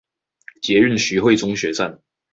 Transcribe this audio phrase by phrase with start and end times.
[0.63, 2.01] 捷運徐匯中學站